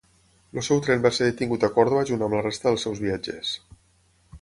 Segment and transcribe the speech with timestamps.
[0.61, 3.57] El seu tren va ser detingut a Còrdova junt amb la resta dels seus viatgers.